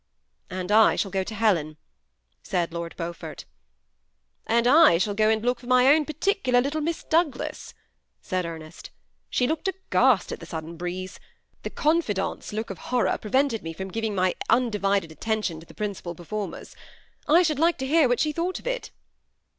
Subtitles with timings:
[0.49, 1.77] "And I shaU go to Helen,"
[2.41, 3.45] said Lord Beaufort.
[4.47, 7.75] ^ And I shall gp and look for my own particular little Miss Douglas,"
[8.19, 8.71] said £me8t.
[8.81, 8.89] "^
[9.29, 11.19] She looked aghast at the sadden breeze.
[11.61, 15.75] The confidante's look of horror pre vented me from giving my undivided attention to the
[15.75, 16.75] principal performers.
[17.27, 18.89] I shall like to hear what she thought of it."